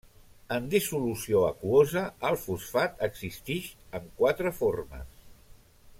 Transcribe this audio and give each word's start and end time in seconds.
En 0.53 0.63
dissolució 0.69 1.43
aquosa, 1.49 2.03
el 2.31 2.39
fosfat 2.45 3.05
existix 3.09 3.71
en 4.01 4.09
quatre 4.23 4.57
formes. 4.63 5.25